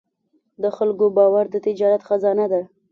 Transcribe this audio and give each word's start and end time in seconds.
د 0.63 0.63
خلکو 0.77 1.05
باور 1.17 1.45
د 1.49 1.55
تجارت 1.65 2.01
خزانه 2.07 2.45
ده. 2.51 2.61